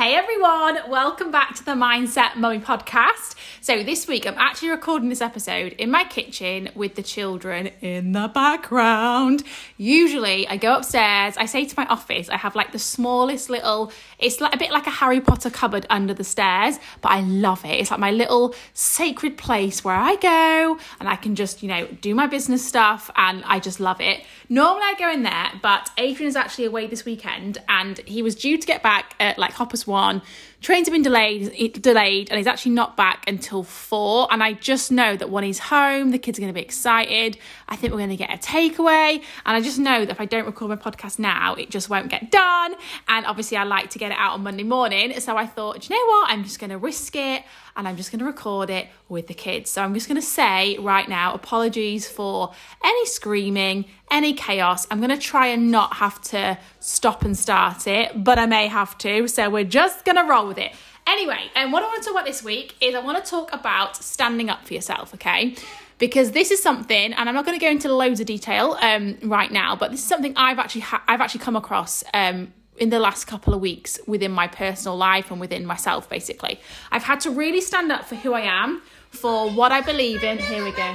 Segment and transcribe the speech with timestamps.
[0.00, 3.34] Hey everyone, welcome back to the Mindset Mummy podcast.
[3.60, 8.12] So, this week I'm actually recording this episode in my kitchen with the children in
[8.12, 9.42] the background.
[9.76, 13.92] Usually, I go upstairs, I say to my office, I have like the smallest little,
[14.18, 17.62] it's like a bit like a Harry Potter cupboard under the stairs, but I love
[17.66, 17.78] it.
[17.78, 21.86] It's like my little sacred place where I go and I can just, you know,
[22.00, 24.24] do my business stuff and I just love it.
[24.48, 28.34] Normally, I go in there, but Adrian is actually away this weekend and he was
[28.34, 30.22] due to get back at like Hoppers one.
[30.60, 34.28] Trains have been delayed, delayed, and he's actually not back until four.
[34.30, 37.38] And I just know that when he's home, the kids are going to be excited.
[37.68, 40.26] I think we're going to get a takeaway, and I just know that if I
[40.26, 42.74] don't record my podcast now, it just won't get done.
[43.08, 45.96] And obviously, I like to get it out on Monday morning, so I thought, you
[45.96, 47.42] know what, I'm just going to risk it
[47.76, 49.70] and I'm just going to record it with the kids.
[49.70, 52.52] So I'm just going to say right now, apologies for
[52.84, 54.86] any screaming, any chaos.
[54.90, 58.66] I'm going to try and not have to stop and start it, but I may
[58.66, 59.28] have to.
[59.28, 60.72] So we're just going to roll with it.
[61.06, 63.52] Anyway, and what I want to talk about this week is I want to talk
[63.52, 65.56] about standing up for yourself, okay?
[65.98, 69.18] Because this is something, and I'm not going to go into loads of detail um,
[69.22, 72.88] right now, but this is something I've actually ha- I've actually come across um, in
[72.88, 76.58] the last couple of weeks within my personal life and within myself, basically.
[76.90, 80.38] I've had to really stand up for who I am, for what I believe in.
[80.38, 80.94] Here we go.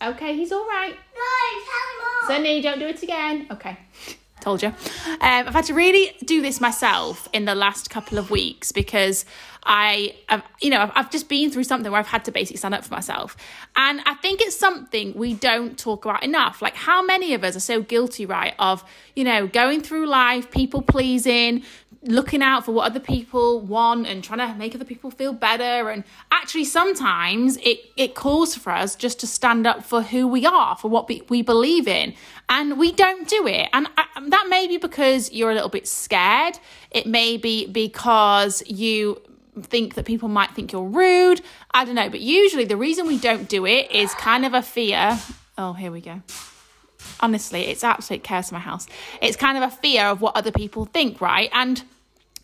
[0.00, 0.94] Okay, he's all right.
[0.94, 2.28] No, tell him all.
[2.28, 3.48] Sunny, don't do it again.
[3.50, 3.76] Okay.
[4.40, 4.68] Told you.
[4.68, 4.74] Um,
[5.20, 9.24] I've had to really do this myself in the last couple of weeks because
[9.64, 12.56] I, have, you know, I've, I've just been through something where I've had to basically
[12.56, 13.36] stand up for myself.
[13.76, 16.62] And I think it's something we don't talk about enough.
[16.62, 20.50] Like, how many of us are so guilty, right, of, you know, going through life,
[20.50, 21.64] people pleasing,
[22.02, 25.90] looking out for what other people want and trying to make other people feel better
[25.90, 30.46] and actually sometimes it it calls for us just to stand up for who we
[30.46, 32.14] are for what we, we believe in
[32.48, 35.88] and we don't do it and I, that may be because you're a little bit
[35.88, 36.58] scared
[36.92, 39.20] it may be because you
[39.62, 41.40] think that people might think you're rude.
[41.72, 42.08] I don't know.
[42.08, 45.18] But usually the reason we don't do it is kind of a fear.
[45.56, 46.22] Oh, here we go.
[47.20, 48.86] Honestly, it's absolute chaos in my house.
[49.20, 51.50] It's kind of a fear of what other people think, right?
[51.52, 51.82] And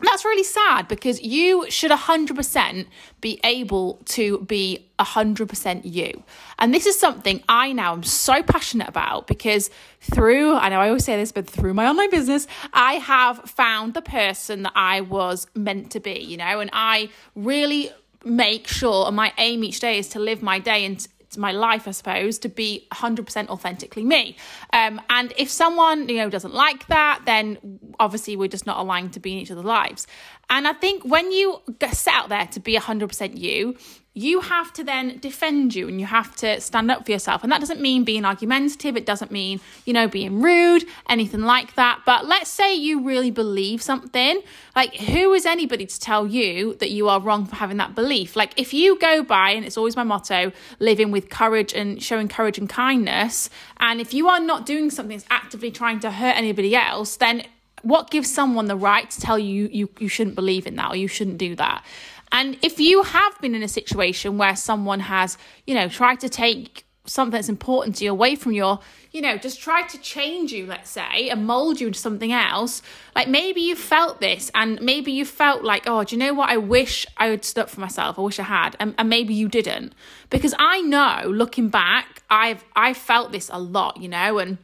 [0.01, 2.85] that's really sad because you should 100%
[3.21, 6.23] be able to be 100% you.
[6.59, 9.69] And this is something I now am so passionate about because
[10.01, 13.93] through, I know I always say this, but through my online business, I have found
[13.93, 17.89] the person that I was meant to be, you know, and I really
[18.25, 21.87] make sure, and my aim each day is to live my day and my life,
[21.87, 24.35] I suppose, to be 100% authentically me.
[24.73, 29.13] Um, and if someone, you know, doesn't like that, then obviously we're just not aligned
[29.13, 30.07] to be in each other's lives.
[30.49, 31.61] And I think when you
[31.91, 33.75] set out there to be 100% you,
[34.17, 37.43] you have to then defend you and you have to stand up for yourself.
[37.43, 41.75] And that doesn't mean being argumentative, it doesn't mean, you know, being rude, anything like
[41.75, 41.99] that.
[42.05, 44.41] But let's say you really believe something.
[44.73, 48.37] Like, who is anybody to tell you that you are wrong for having that belief?
[48.37, 52.29] Like, if you go by, and it's always my motto, living with courage and showing
[52.29, 53.49] courage and kindness,
[53.81, 57.43] and if you are not doing something that's actively trying to hurt anybody else, then
[57.85, 60.95] what gives someone the right to tell you you, you shouldn't believe in that or
[60.95, 61.85] you shouldn't do that?
[62.31, 65.37] And if you have been in a situation where someone has,
[65.67, 68.79] you know, tried to take something that's important to you away from your,
[69.11, 72.81] you know, just try to change you, let's say, and mold you into something else.
[73.15, 76.49] Like maybe you felt this and maybe you felt like, oh, do you know what?
[76.49, 78.17] I wish I had stood up for myself.
[78.17, 78.75] I wish I had.
[78.79, 79.93] And, and maybe you didn't.
[80.31, 84.57] Because I know looking back, I've I felt this a lot, you know, and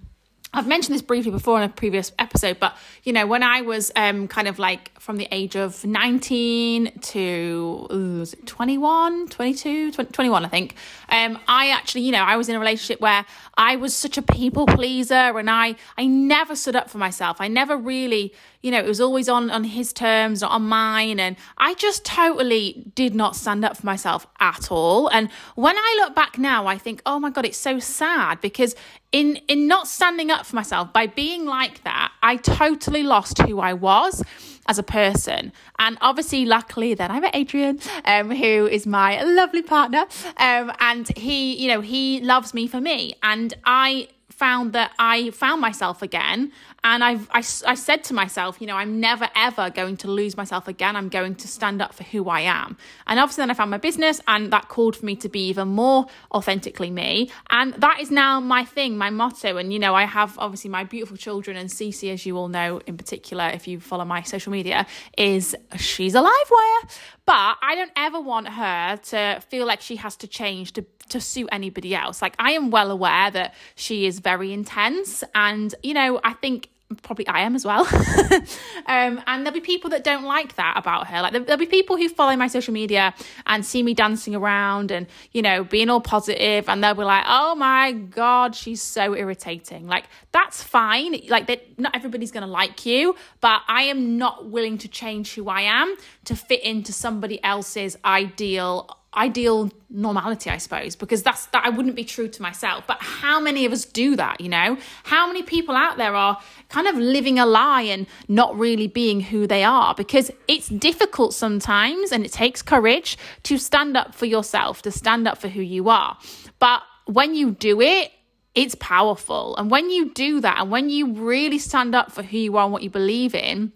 [0.54, 3.90] I've mentioned this briefly before in a previous episode, but you know, when I was
[3.96, 10.46] um, kind of like from the age of 19 to ooh, 21, 22, 20, 21,
[10.46, 10.76] I think,
[11.08, 13.26] um, I actually, you know, I was in a relationship where
[13.58, 17.38] I was such a people pleaser and I, I never stood up for myself.
[17.40, 21.20] I never really, you know, it was always on, on his terms, not on mine.
[21.20, 25.08] And I just totally did not stand up for myself at all.
[25.08, 28.76] And when I look back now, I think, oh my God, it's so sad because
[29.12, 33.60] in in not standing up for myself by being like that i totally lost who
[33.60, 34.24] i was
[34.68, 39.62] as a person and obviously luckily then i met adrian um, who is my lovely
[39.62, 40.06] partner
[40.38, 44.08] um, and he you know he loves me for me and i
[44.42, 46.52] found that I found myself again.
[46.84, 47.44] And I've, I,
[47.74, 50.96] I said to myself, you know, I'm never ever going to lose myself again.
[50.96, 52.76] I'm going to stand up for who I am.
[53.06, 55.68] And obviously, then I found my business, and that called for me to be even
[55.68, 57.30] more authentically me.
[57.52, 59.58] And that is now my thing, my motto.
[59.58, 62.82] And, you know, I have obviously my beautiful children, and Cece, as you all know,
[62.88, 64.88] in particular, if you follow my social media,
[65.20, 66.90] is she's a live wire.
[67.26, 71.20] But I don't ever want her to feel like she has to change to to
[71.20, 72.22] suit anybody else.
[72.22, 76.70] Like I am well aware that she is very intense and you know, I think
[76.96, 77.88] probably I am as well.
[78.86, 81.22] um, and there'll be people that don't like that about her.
[81.22, 83.14] Like there'll be people who follow my social media
[83.46, 87.26] and see me dancing around and, you know, being all positive and they'll be like,
[87.28, 89.88] oh my God, she's so irritating.
[89.88, 91.16] Like that's fine.
[91.30, 95.50] Like that, not everybody's to like you, but I am not willing to change who
[95.50, 95.96] I am
[96.26, 101.96] to fit into somebody else's ideal ideal normality i suppose because that's that i wouldn't
[101.96, 102.86] be true to myself.
[102.88, 104.78] But how many of us do that you know?
[105.04, 109.20] How many people out there are kind of living a lie and not really being
[109.20, 109.94] who they are?
[109.96, 115.28] Because it's difficult sometimes and it takes courage to stand up for yourself to stand
[115.28, 116.18] up for who you are.
[116.60, 118.12] But when you do it
[118.54, 119.56] it's powerful.
[119.56, 122.66] And when you do that and when you really stand up for who you are
[122.66, 123.72] and what you believe in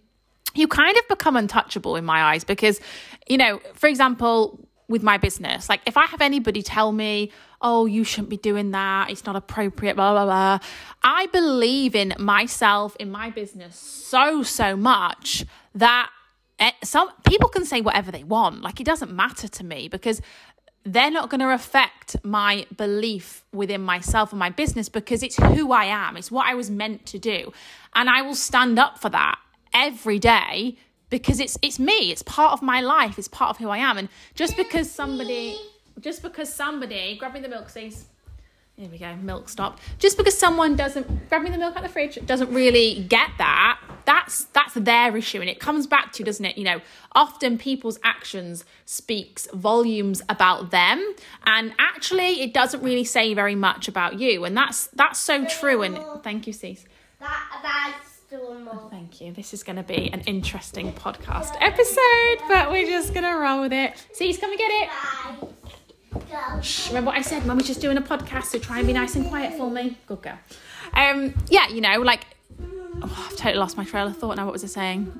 [0.53, 2.79] you kind of become untouchable in my eyes because
[3.27, 5.69] you know for example with my business.
[5.69, 9.35] Like if I have anybody tell me, oh, you shouldn't be doing that, it's not
[9.35, 10.59] appropriate, blah, blah, blah.
[11.03, 16.09] I believe in myself, in my business so, so much that
[16.59, 18.61] eh, some people can say whatever they want.
[18.61, 20.21] Like it doesn't matter to me because
[20.85, 25.71] they're not going to affect my belief within myself and my business because it's who
[25.71, 26.15] I am.
[26.15, 27.51] It's what I was meant to do.
[27.95, 29.39] And I will stand up for that
[29.73, 30.77] every day
[31.15, 32.11] because it's it's me.
[32.11, 33.17] It's part of my life.
[33.17, 33.97] It's part of who i am.
[33.97, 35.57] And just because somebody
[36.01, 38.05] just because somebody grab me the milk please
[38.75, 39.15] here we go.
[39.15, 39.79] Milk stop.
[39.99, 43.79] Just because someone doesn't grab me the milk out the fridge doesn't really get that
[44.03, 45.39] that's that's their issue.
[45.39, 46.57] And it comes back to doesn't it?
[46.57, 46.81] You know
[47.13, 51.15] often people's actions speaks volumes about them.
[51.45, 54.43] And actually it doesn't really say very much about you.
[54.43, 55.81] And that's that's so true.
[55.81, 56.85] And thank you Cease.
[57.21, 59.31] That, that's Oh, thank you.
[59.31, 63.61] This is going to be an interesting podcast episode, but we're just going to roll
[63.61, 64.05] with it.
[64.13, 64.89] Cease, come and get it.
[66.61, 67.45] Shh, remember what I said?
[67.45, 69.97] Mum was just doing a podcast, so try and be nice and quiet for me.
[70.05, 70.37] Good girl.
[70.93, 72.25] Um, yeah, you know, like,
[73.01, 74.45] oh, I've totally lost my trail of thought now.
[74.45, 75.17] What was I saying?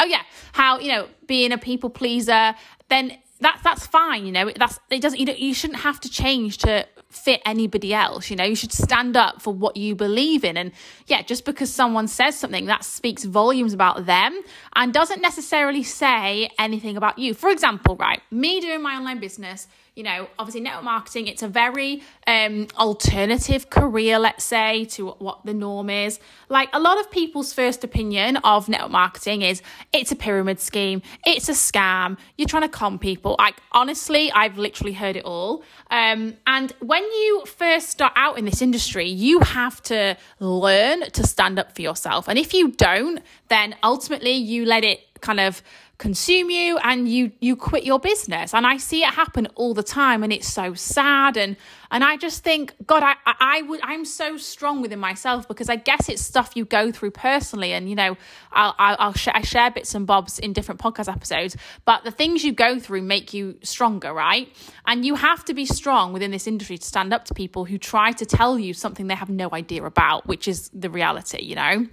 [0.00, 0.22] Oh, yeah,
[0.52, 2.54] how, you know, being a people pleaser,
[2.88, 6.58] then that's that's fine you know that's it doesn't you, you shouldn't have to change
[6.58, 6.86] to
[7.16, 8.30] fit anybody else.
[8.30, 10.56] You know, you should stand up for what you believe in.
[10.56, 10.72] And
[11.06, 14.40] yeah, just because someone says something, that speaks volumes about them
[14.74, 17.34] and doesn't necessarily say anything about you.
[17.34, 21.48] For example, right, me doing my online business you know, obviously network marketing, it's a
[21.48, 26.20] very um, alternative career, let's say, to what the norm is.
[26.50, 29.62] Like a lot of people's first opinion of network marketing is
[29.94, 33.36] it's a pyramid scheme, it's a scam, you're trying to con people.
[33.38, 35.64] Like honestly, I've literally heard it all.
[35.90, 41.26] Um, and when you first start out in this industry, you have to learn to
[41.26, 42.28] stand up for yourself.
[42.28, 45.62] And if you don't, then ultimately you let it kind of
[45.98, 48.52] consume you and you you quit your business.
[48.52, 51.36] And i see it happen all the time and it's so sad.
[51.36, 51.56] And
[51.90, 55.68] and i just think god i i, I would i'm so strong within myself because
[55.70, 57.72] i guess it's stuff you go through personally.
[57.72, 58.16] And you know
[58.52, 62.10] i'll i'll, I'll sh- i share bits and bobs in different podcast episodes but the
[62.10, 64.48] things you go through make you stronger right?
[64.86, 67.78] And you have to be strong within this industry to stand up to people who
[67.78, 71.54] try to tell you something they have no idea about which is the reality you
[71.54, 71.86] know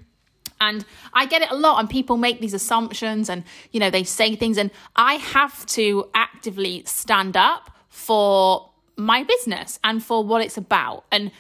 [0.68, 0.86] and
[1.22, 3.44] I get it a lot, and people make these assumptions and,
[3.74, 4.70] you know, they say things, and
[5.12, 11.32] I have to actively stand up for my business and for what it's about and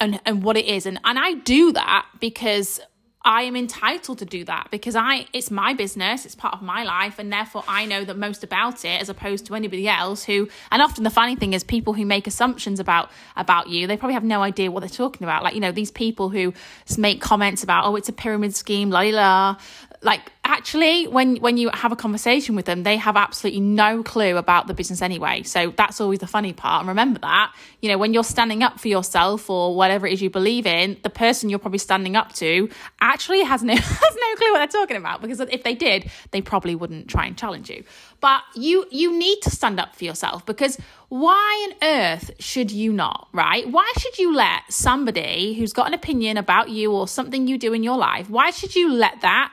[0.00, 0.86] and, and what it is.
[0.86, 2.80] And, and I do that because
[3.24, 6.82] I am entitled to do that because I it's my business, it's part of my
[6.82, 10.48] life, and therefore I know the most about it as opposed to anybody else who
[10.70, 14.14] and often the funny thing is people who make assumptions about about you, they probably
[14.14, 15.42] have no idea what they're talking about.
[15.42, 16.52] Like, you know, these people who
[16.98, 19.56] make comments about, oh, it's a pyramid scheme, la la
[20.02, 24.36] like actually when when you have a conversation with them they have absolutely no clue
[24.36, 25.42] about the business anyway.
[25.42, 28.80] So that's always the funny part and remember that you know when you're standing up
[28.80, 32.32] for yourself or whatever it is you believe in the person you're probably standing up
[32.34, 32.68] to
[33.00, 36.42] actually has no has no clue what they're talking about because if they did they
[36.42, 37.84] probably wouldn't try and challenge you.
[38.20, 40.78] But you you need to stand up for yourself because
[41.08, 43.68] why on earth should you not right?
[43.68, 47.72] Why should you let somebody who's got an opinion about you or something you do
[47.72, 49.52] in your life why should you let that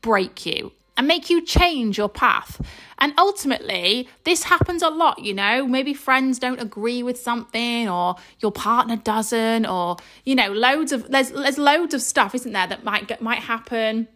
[0.00, 2.60] break you and make you change your path.
[2.98, 5.66] And ultimately, this happens a lot, you know.
[5.66, 11.10] Maybe friends don't agree with something, or your partner doesn't, or you know, loads of
[11.10, 14.08] there's there's loads of stuff, isn't there, that might get might happen.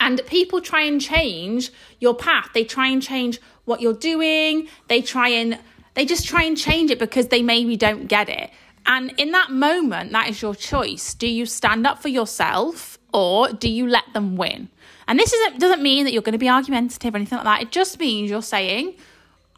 [0.00, 1.70] And people try and change
[2.00, 2.50] your path.
[2.54, 4.68] They try and change what you're doing.
[4.88, 5.58] They try and
[5.94, 8.50] they just try and change it because they maybe don't get it.
[8.84, 11.14] And in that moment, that is your choice.
[11.14, 14.70] Do you stand up for yourself or do you let them win?
[15.08, 17.62] And this isn't, doesn't mean that you're going to be argumentative or anything like that.
[17.62, 18.94] It just means you're saying,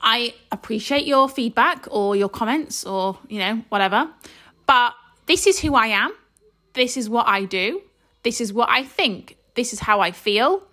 [0.00, 4.10] I appreciate your feedback or your comments or, you know, whatever.
[4.66, 4.94] But
[5.26, 6.12] this is who I am.
[6.74, 7.82] This is what I do.
[8.24, 10.64] this is what I think, this is how I feel,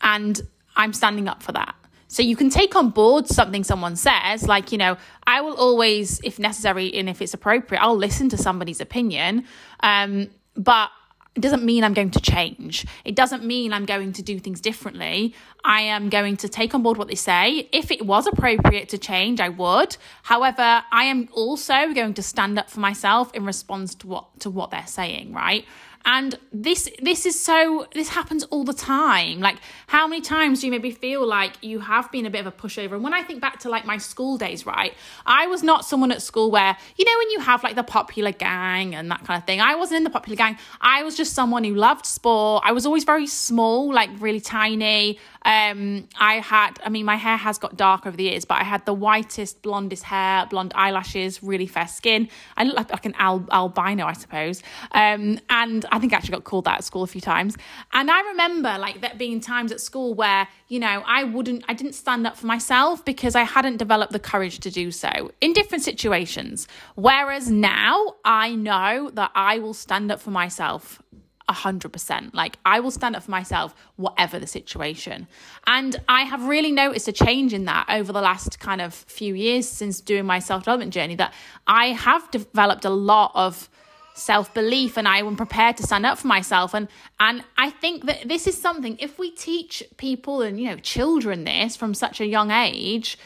[0.00, 0.40] and
[0.76, 1.74] I'm standing up for that.
[2.08, 4.96] So you can take on board something someone says, like, you know,
[5.26, 9.44] I will always, if necessary and if it's appropriate, I'll listen to somebody's opinion.
[9.80, 10.90] Um, but
[11.36, 12.84] it doesn't mean I'm going to change.
[13.04, 15.34] It doesn't mean I'm going to do things differently.
[15.64, 17.68] I am going to take on board what they say.
[17.72, 19.96] If it was appropriate to change, I would.
[20.24, 24.50] However, I am also going to stand up for myself in response to what to
[24.50, 25.64] what they're saying, right?
[26.04, 29.40] And this this is so this happens all the time.
[29.40, 32.46] Like how many times do you maybe feel like you have been a bit of
[32.46, 32.92] a pushover?
[32.92, 34.94] And when I think back to like my school days, right?
[35.26, 38.32] I was not someone at school where, you know, when you have like the popular
[38.32, 39.60] gang and that kind of thing.
[39.60, 40.58] I wasn't in the popular gang.
[40.80, 42.62] I was just someone who loved sport.
[42.66, 45.18] I was always very small, like really tiny.
[45.42, 48.64] Um, I had, I mean, my hair has got dark over the years, but I
[48.64, 52.28] had the whitest, blondest hair, blonde eyelashes, really fair skin.
[52.56, 54.62] I look like, like an al- albino, I suppose.
[54.92, 57.56] Um, and I think I actually got called that at school a few times.
[57.92, 61.74] And I remember like that being times at school where, you know, I wouldn't, I
[61.74, 65.52] didn't stand up for myself because I hadn't developed the courage to do so in
[65.52, 66.68] different situations.
[66.94, 71.02] Whereas now I know that I will stand up for myself
[71.50, 72.32] 100%.
[72.32, 75.26] Like, I will stand up for myself, whatever the situation.
[75.66, 79.34] And I have really noticed a change in that over the last kind of few
[79.34, 81.34] years since doing my self development journey that
[81.66, 83.68] I have developed a lot of
[84.14, 86.74] self belief and I am prepared to stand up for myself.
[86.74, 86.88] And,
[87.18, 91.44] and I think that this is something, if we teach people and, you know, children
[91.44, 93.18] this from such a young age,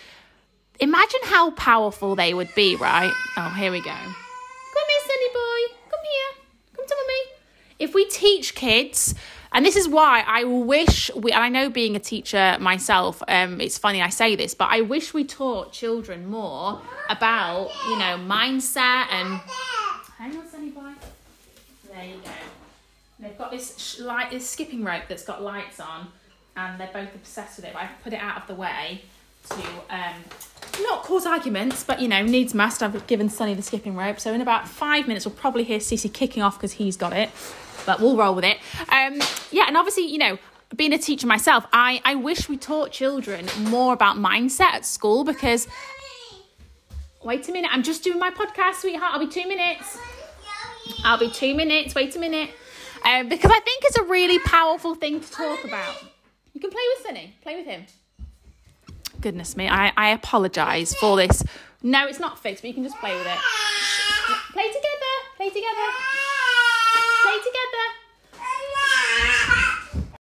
[0.81, 3.13] imagine how powerful they would be, right?
[3.37, 3.91] Oh, here we go.
[3.91, 5.75] Come here, silly boy.
[5.91, 6.45] Come here.
[6.77, 7.35] Come to me
[7.79, 9.15] if we teach kids
[9.55, 13.61] and this is why I wish we, and I know being a teacher myself, um,
[13.61, 18.19] it's funny I say this, but I wish we taught children more about, you know,
[18.19, 19.41] mindset and.
[20.25, 20.91] Hang on, Sunny boy.
[21.93, 22.31] There you go.
[23.21, 26.09] They've got this light, this skipping rope that's got lights on,
[26.57, 27.75] and they're both obsessed with it.
[27.75, 29.03] But I've put it out of the way
[29.51, 30.15] to um,
[30.81, 32.83] not cause arguments, but you know, needs must.
[32.83, 36.11] I've given Sunny the skipping rope, so in about five minutes, we'll probably hear Cece
[36.11, 37.29] kicking off because he's got it
[37.85, 38.57] but we'll roll with it.
[38.89, 40.39] Um, yeah, and obviously, you know,
[40.75, 45.23] being a teacher myself, I, I wish we taught children more about mindset at school
[45.23, 45.69] because.
[47.25, 49.15] Wait a minute, I'm just doing my podcast, sweetheart.
[49.15, 49.97] I'll be two minutes.
[51.05, 51.95] I'll be two minutes.
[51.95, 52.51] Wait a minute.
[53.03, 56.05] Um, because I think it's a really powerful thing to talk about.
[56.53, 57.87] You can play with Sunny, play with him.
[59.23, 61.43] Goodness me, I, I apologise for this.
[61.83, 63.39] No, it's not fixed, but you can just play with it.
[64.53, 65.89] Play together, play together.
[67.23, 67.65] Play together.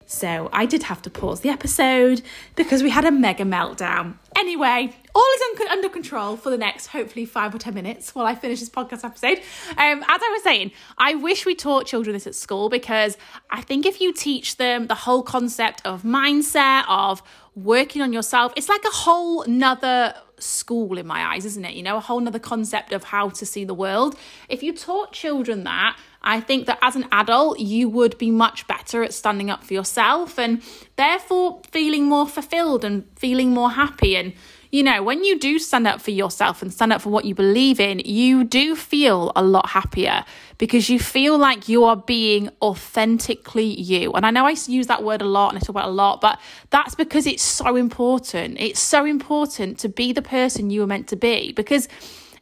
[0.06, 2.24] So I did have to pause the episode
[2.58, 4.16] because we had a mega meltdown.
[4.36, 8.26] Anyway, all is un- under control for the next hopefully five or ten minutes while
[8.26, 9.40] I finish this podcast episode.
[9.72, 13.18] Um, as I was saying, I wish we taught children this at school because
[13.50, 17.22] I think if you teach them the whole concept of mindset, of
[17.56, 21.74] working on yourself, it's like a whole nother school in my eyes, isn't it?
[21.74, 24.16] You know, a whole nother concept of how to see the world.
[24.48, 28.68] If you taught children that, I think that as an adult, you would be much
[28.68, 30.62] better at standing up for yourself and
[30.96, 34.16] therefore feeling more fulfilled and feeling more happy.
[34.16, 34.34] And,
[34.72, 37.34] you know, when you do stand up for yourself and stand up for what you
[37.34, 40.24] believe in, you do feel a lot happier
[40.60, 44.12] because you feel like you are being authentically you.
[44.14, 46.22] And I know I use that word a lot and I talk about a lot,
[46.22, 48.60] but that's because it's so important.
[48.60, 51.88] It's so important to be the person you were meant to be because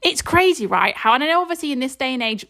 [0.02, 0.96] it's crazy, right?
[0.96, 2.46] How, and I know obviously in this day and age,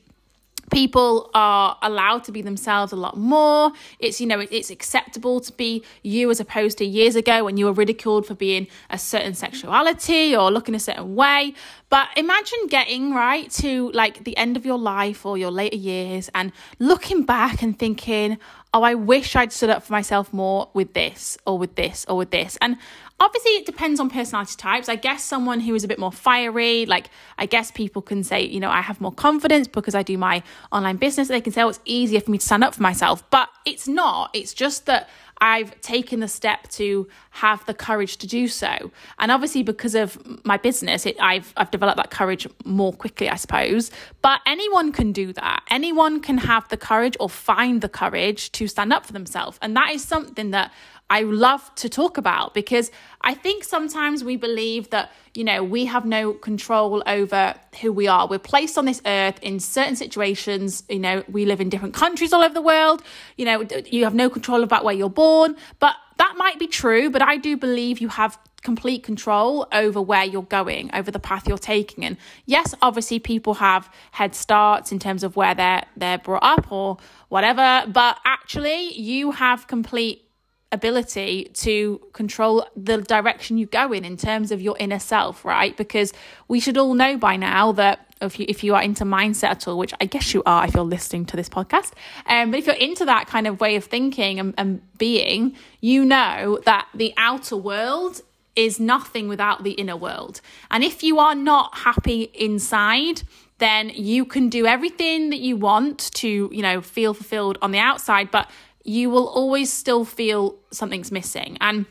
[0.72, 3.72] people are allowed to be themselves a lot more.
[4.00, 7.66] It's you know it's acceptable to be you as opposed to years ago when you
[7.66, 11.54] were ridiculed for being a certain sexuality or looking a certain way.
[11.90, 16.30] But imagine getting right to like the end of your life or your later years
[16.36, 18.38] and looking back and thinking
[18.74, 22.18] oh i wish i'd stood up for myself more with this or with this or
[22.18, 22.58] with this.
[22.62, 22.78] And
[23.20, 24.88] Obviously, it depends on personality types.
[24.88, 27.10] I guess someone who is a bit more fiery, like
[27.40, 30.44] I guess people can say, you know, I have more confidence because I do my
[30.72, 31.28] online business.
[31.28, 33.28] They can say, oh, it's easier for me to stand up for myself.
[33.32, 34.30] But it's not.
[34.34, 35.10] It's just that
[35.40, 38.92] I've taken the step to have the courage to do so.
[39.20, 43.36] And obviously, because of my business, it, I've I've developed that courage more quickly, I
[43.36, 43.92] suppose.
[44.22, 45.64] But anyone can do that.
[45.70, 49.76] Anyone can have the courage or find the courage to stand up for themselves, and
[49.76, 50.72] that is something that
[51.10, 55.86] I love to talk about because I think sometimes we believe that, you know, we
[55.86, 58.28] have no control over who we are.
[58.28, 60.84] We're placed on this earth in certain situations.
[60.90, 63.02] You know, we live in different countries all over the world.
[63.38, 65.56] You know, you have no control about where you're born.
[65.80, 70.26] But that might be true, but I do believe you have complete control over where
[70.26, 72.04] you're going, over the path you're taking.
[72.04, 76.72] And yes, obviously people have head starts in terms of where they're they're brought up
[76.72, 76.98] or
[77.30, 80.27] whatever, but actually you have complete
[80.72, 85.78] ability to control the direction you go in in terms of your inner self, right?
[85.78, 86.14] Because
[86.48, 89.68] we should all know by now that if you if you are into mindset at
[89.68, 91.94] all, which I guess you are if you're listening to this podcast,
[92.26, 96.04] um, but if you're into that kind of way of thinking and, and being, you
[96.04, 98.22] know that the outer world
[98.56, 100.42] is nothing without the inner world.
[100.72, 103.22] And if you are not happy inside,
[103.60, 107.80] then you can do everything that you want to, you know, feel fulfilled on the
[107.80, 108.50] outside, but
[108.88, 111.58] you will always still feel something's missing.
[111.60, 111.86] And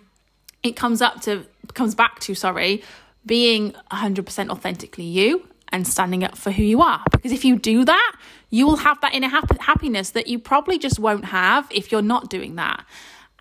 [0.62, 2.83] it comes up to comes back to, sorry,
[3.26, 7.03] being 100% authentically you and standing up for who you are.
[7.11, 8.17] Because if you do that,
[8.50, 12.31] you will have that inner happiness that you probably just won't have if you're not
[12.31, 12.85] doing that.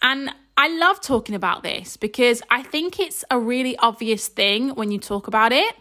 [0.01, 4.91] And I love talking about this because I think it's a really obvious thing when
[4.91, 5.75] you talk about it.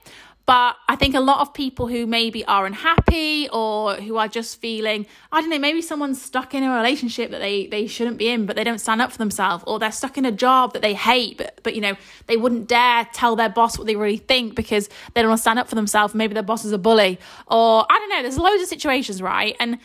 [0.47, 4.61] But I think a lot of people who maybe are unhappy or who are just
[4.61, 8.29] feeling, I don't know, maybe someone's stuck in a relationship that they, they shouldn't be
[8.29, 10.83] in, but they don't stand up for themselves, or they're stuck in a job that
[10.83, 11.95] they hate, but, but you know,
[12.27, 15.43] they wouldn't dare tell their boss what they really think because they don't want to
[15.43, 16.15] stand up for themselves.
[16.15, 19.57] Maybe their boss is a bully, or I don't know, there's loads of situations, right?
[19.59, 19.79] And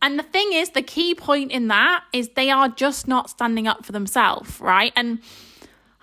[0.00, 3.66] and the thing is, the key point in that is they are just not standing
[3.66, 4.92] up for themselves, right?
[4.94, 5.18] And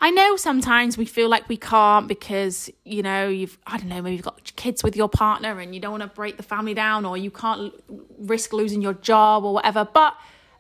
[0.06, 4.04] I know sometimes we feel like we can't because, you know, you've, I don't know,
[4.04, 6.76] maybe you've got kids with your partner and you don't want to break the family
[6.76, 7.74] down or you can't
[8.20, 9.84] risk losing your job or whatever.
[9.92, 10.16] But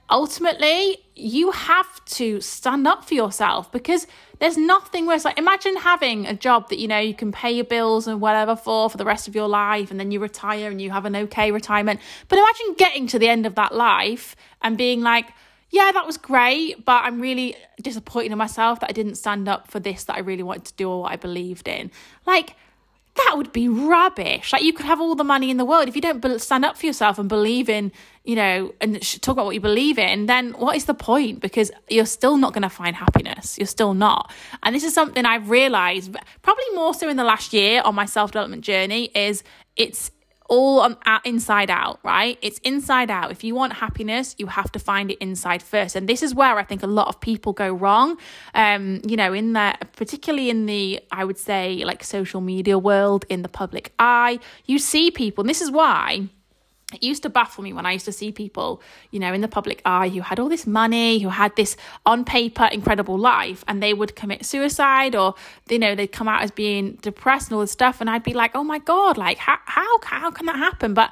[0.09, 4.07] ultimately, you have to stand up for yourself because
[4.39, 5.23] there's nothing worse.
[5.25, 8.55] Like, imagine having a job that, you know, you can pay your bills and whatever
[8.55, 11.15] for for the rest of your life and then you retire and you have an
[11.15, 11.99] okay retirement.
[12.29, 15.27] But imagine getting to the end of that life and being like,
[15.75, 19.69] yeah, that was great, but I'm really disappointed in myself that I didn't stand up
[19.69, 21.91] for this that I really wanted to do or what I believed in.
[22.25, 22.55] Like,
[23.15, 24.53] that would be rubbish.
[24.53, 25.89] Like, you could have all the money in the world.
[25.89, 27.91] If you don't stand up for yourself and believe in,
[28.23, 31.41] you know, and talk about what you believe in, then what is the point?
[31.41, 33.57] Because you're still not going to find happiness.
[33.57, 34.31] You're still not.
[34.63, 38.05] And this is something I've realized probably more so in the last year on my
[38.05, 39.43] self development journey is
[39.75, 40.09] it's
[40.47, 42.37] all on inside out, right?
[42.41, 43.31] It's inside out.
[43.31, 45.95] If you want happiness, you have to find it inside first.
[45.95, 48.17] And this is where I think a lot of people go wrong.
[48.53, 53.25] Um, you know, in that, particularly in the I would say like social media world,
[53.29, 56.29] in the public eye, you see people, and this is why
[56.93, 59.47] it used to baffle me when I used to see people, you know, in the
[59.47, 63.81] public eye who had all this money, who had this on paper incredible life, and
[63.81, 65.33] they would commit suicide or,
[65.67, 68.01] you know, they'd come out as being depressed and all this stuff.
[68.01, 70.93] And I'd be like, oh my God, like, how, how, how can that happen?
[70.93, 71.11] But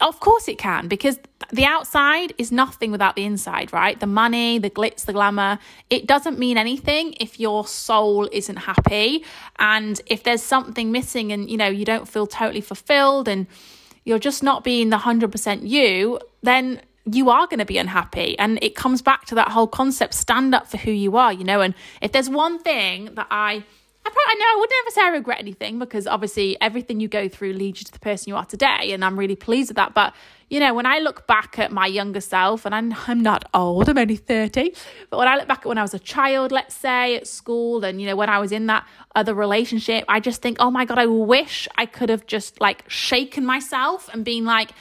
[0.00, 1.18] of course it can, because
[1.52, 3.98] the outside is nothing without the inside, right?
[3.98, 5.58] The money, the glitz, the glamour,
[5.90, 9.24] it doesn't mean anything if your soul isn't happy.
[9.58, 13.48] And if there's something missing and, you know, you don't feel totally fulfilled and,
[14.04, 18.38] you're just not being the 100% you, then you are going to be unhappy.
[18.38, 21.44] And it comes back to that whole concept stand up for who you are, you
[21.44, 21.60] know.
[21.60, 23.64] And if there's one thing that I
[24.02, 27.28] I probably know I would never say I regret anything because obviously everything you go
[27.28, 29.92] through leads you to the person you are today, and I'm really pleased with that.
[29.92, 30.14] But
[30.50, 33.88] you know, when I look back at my younger self, and I'm, I'm not old,
[33.88, 34.74] I'm only 30,
[35.08, 37.84] but when I look back at when I was a child, let's say at school,
[37.84, 38.84] and you know, when I was in that
[39.14, 42.84] other relationship, I just think, oh my God, I wish I could have just like
[42.88, 44.72] shaken myself and been like,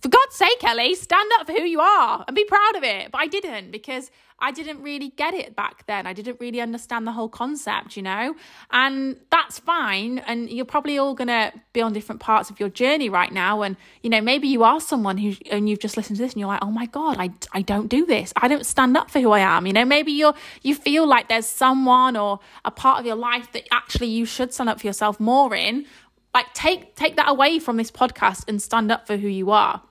[0.00, 3.12] for God's sake, Ellie, stand up for who you are and be proud of it.
[3.12, 6.06] But I didn't because I didn't really get it back then.
[6.06, 8.34] I didn't really understand the whole concept, you know?
[8.70, 10.18] And that's fine.
[10.20, 13.60] And you're probably all going to be on different parts of your journey right now.
[13.60, 16.40] And, you know, maybe you are someone who, and you've just listened to this and
[16.40, 18.32] you're like, oh my God, I, I don't do this.
[18.36, 19.66] I don't stand up for who I am.
[19.66, 23.52] You know, maybe you're, you feel like there's someone or a part of your life
[23.52, 25.84] that actually you should stand up for yourself more in.
[26.32, 29.82] Like, take, take that away from this podcast and stand up for who you are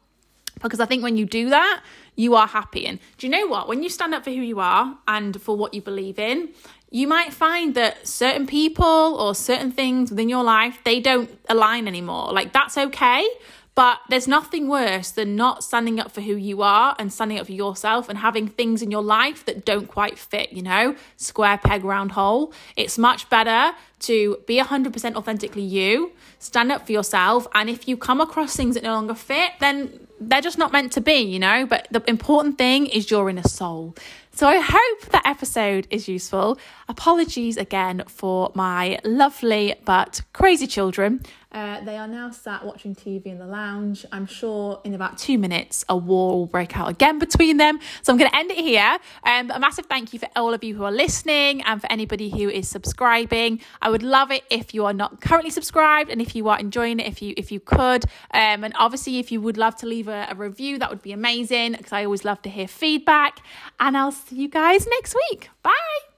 [0.61, 1.81] because I think when you do that,
[2.15, 2.85] you are happy.
[2.85, 3.67] And do you know what?
[3.67, 6.49] When you stand up for who you are and for what you believe in,
[6.91, 11.87] you might find that certain people or certain things within your life, they don't align
[11.87, 12.33] anymore.
[12.33, 13.27] Like that's okay.
[13.79, 17.45] But there's nothing worse than not standing up for who you are and standing up
[17.45, 21.57] for yourself and having things in your life that don't quite fit, you know, square
[21.57, 22.51] peg, round hole.
[22.75, 27.47] It's much better to be 100% authentically you, stand up for yourself.
[27.55, 30.91] And if you come across things that no longer fit, then they're just not meant
[30.93, 31.65] to be, you know.
[31.65, 33.95] But the important thing is your inner soul.
[34.39, 36.57] So I hope that episode is useful.
[36.87, 41.19] Apologies again for my lovely but crazy children.
[41.51, 44.05] Uh, they are now sat watching TV in the lounge.
[44.11, 47.79] I'm sure in about two minutes a war will break out again between them.
[48.03, 48.97] So I'm going to end it here.
[49.23, 52.29] Um, a massive thank you for all of you who are listening and for anybody
[52.29, 53.61] who is subscribing.
[53.81, 56.99] I would love it if you are not currently subscribed and if you are enjoying
[56.99, 58.05] it, if you if you could.
[58.31, 61.13] Um, and obviously, if you would love to leave a, a review, that would be
[61.13, 63.39] amazing because I always love to hear feedback.
[63.79, 65.49] And I'll you guys next week.
[65.63, 66.08] Bye.